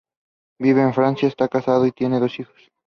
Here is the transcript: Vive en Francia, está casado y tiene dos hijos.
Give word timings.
Vive 0.59 0.81
en 0.81 0.95
Francia, 0.95 1.27
está 1.27 1.47
casado 1.47 1.85
y 1.85 1.91
tiene 1.91 2.19
dos 2.19 2.39
hijos. 2.39 2.71